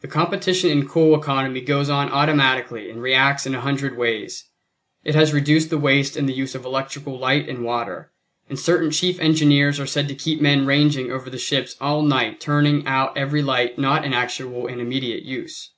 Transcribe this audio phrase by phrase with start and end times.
[0.00, 4.44] The competition in coal economy goes on automatically and reacts in a hundred ways.
[5.04, 8.10] It has reduced the waste in the use of electric light and water,
[8.48, 12.40] and certain chief engineers are said to keep men ranging over the ships all night
[12.40, 15.72] turning out every light not in actual and immediate use.